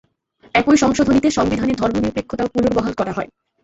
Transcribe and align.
একই 0.55 0.77
সংশোধনীতে 0.77 1.29
সংবিধানে 1.31 1.73
ধর্মনিরপেক্ষতাও 1.73 2.51
পুনর্বহাল 2.53 2.93
করা 2.93 3.11
হয়। 3.11 3.29